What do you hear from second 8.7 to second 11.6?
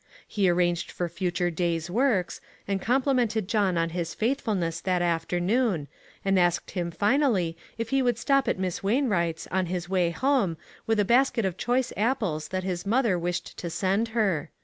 Wainwright's, on his way home, with a basket of